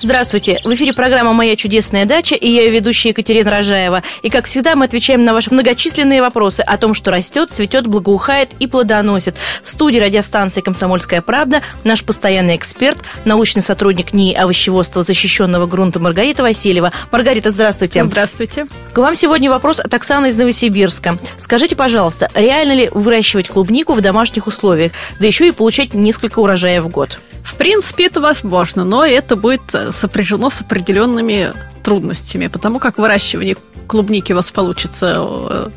[0.00, 0.60] Здравствуйте!
[0.62, 4.04] В эфире программа «Моя чудесная дача» и я ее ведущая Екатерина Рожаева.
[4.22, 8.50] И, как всегда, мы отвечаем на ваши многочисленные вопросы о том, что растет, цветет, благоухает
[8.60, 9.34] и плодоносит.
[9.64, 16.44] В студии радиостанции «Комсомольская правда» наш постоянный эксперт, научный сотрудник НИИ овощеводства защищенного грунта Маргарита
[16.44, 16.92] Васильева.
[17.10, 18.04] Маргарита, здравствуйте!
[18.04, 18.68] Здравствуйте!
[18.92, 21.18] К вам сегодня вопрос от Оксаны из Новосибирска.
[21.38, 26.84] Скажите, пожалуйста, реально ли выращивать клубнику в домашних условиях, да еще и получать несколько урожаев
[26.84, 27.18] в год?
[27.58, 29.62] Принципе, это возможно, но это будет
[29.92, 35.68] сопряжено с определенными трудностями, потому как выращивание клубники у вас получится э,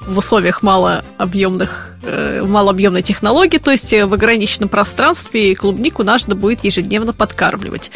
[0.00, 7.12] в условиях малообъемных, э, малообъемной технологии, то есть в ограниченном пространстве клубнику нужно будет ежедневно
[7.12, 7.92] подкармливать.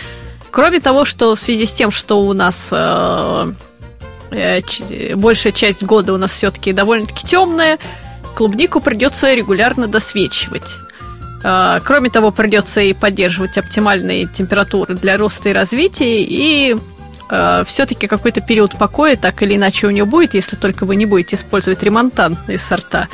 [0.53, 3.53] Кроме того, что в связи с тем, что у нас э,
[5.15, 7.79] большая часть года у нас все-таки довольно-таки темная,
[8.37, 10.63] клубнику придется регулярно досвечивать.
[11.45, 16.77] А, кроме того, придется и поддерживать оптимальные температуры для роста и развития, и
[17.31, 21.07] э, все-таки какой-то период покоя так или иначе у нее будет, если только вы не
[21.07, 23.09] будете использовать ремонтантные сорта.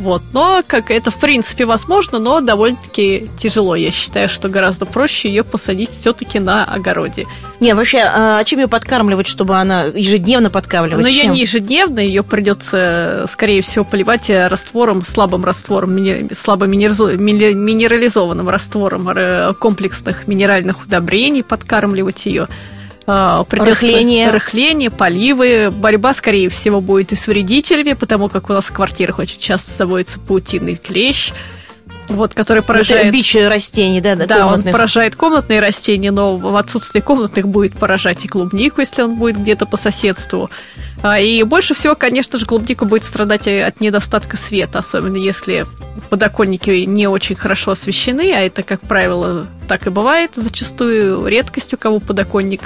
[0.00, 0.22] Вот.
[0.32, 3.76] Но как это в принципе возможно, но довольно-таки тяжело.
[3.76, 7.26] Я считаю, что гораздо проще ее посадить все-таки на огороде.
[7.60, 11.02] Не, вообще, а чем ее подкармливать, чтобы она ежедневно подкармливать?
[11.02, 15.98] Но ее не ежедневно, ее придется, скорее всего, поливать раствором, слабым раствором,
[16.34, 22.48] слабо минерализованным раствором комплексных минеральных удобрений, подкармливать ее.
[23.06, 24.30] А, рыхление.
[24.30, 25.70] рыхление, поливы.
[25.70, 29.72] Борьба, скорее всего, будет и с вредителями, потому как у нас в квартирах очень часто
[29.72, 31.32] заводится паутинный клещ
[32.10, 33.06] вот, который поражает...
[33.06, 37.74] Это бич растений, да, да, да он поражает комнатные растения, но в отсутствии комнатных будет
[37.74, 40.50] поражать и клубнику, если он будет где-то по соседству.
[41.02, 45.66] А, и больше всего, конечно же, клубника будет страдать от недостатка света, особенно если
[46.10, 51.76] подоконники не очень хорошо освещены, а это, как правило, так и бывает зачастую, редкость у
[51.76, 52.60] кого подоконник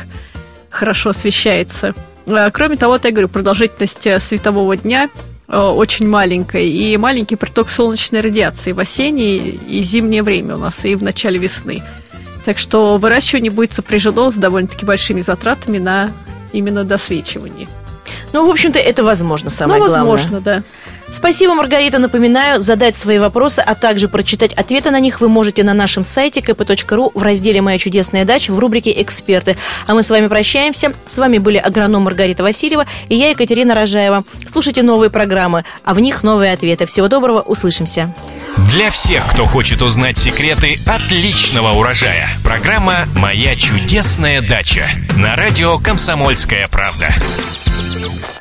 [0.71, 1.95] хорошо освещается.
[2.27, 5.09] А, кроме того, я говорю, продолжительность э, светового дня
[5.49, 10.95] очень маленькая, и маленький приток солнечной радиации в осеннее и зимнее время у нас, и
[10.95, 11.83] в начале весны.
[12.45, 16.13] Так что выращивание будет сопряжено с довольно-таки большими затратами на
[16.53, 17.69] именно досвечивание.
[18.33, 20.63] Ну, в общем-то, это возможно, самое ну, возможно, главное.
[20.63, 20.63] да.
[21.15, 22.01] Спасибо, Маргарита.
[22.01, 26.41] Напоминаю, задать свои вопросы, а также прочитать ответы на них вы можете на нашем сайте
[26.41, 29.57] kp.ru в разделе «Моя чудесная дача» в рубрике «Эксперты».
[29.87, 30.93] А мы с вами прощаемся.
[31.07, 34.25] С вами были агроном Маргарита Васильева и я, Екатерина Рожаева.
[34.51, 36.85] Слушайте новые программы, а в них новые ответы.
[36.85, 38.13] Всего доброго, услышимся.
[38.73, 46.67] Для всех, кто хочет узнать секреты отличного урожая, программа «Моя чудесная дача» на радио «Комсомольская
[46.67, 47.15] правда».